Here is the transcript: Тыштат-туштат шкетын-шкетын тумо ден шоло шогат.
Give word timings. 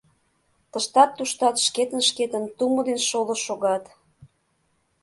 Тыштат-туштат 0.71 1.55
шкетын-шкетын 1.65 2.43
тумо 2.57 2.79
ден 2.87 2.99
шоло 3.09 3.35
шогат. 3.45 3.83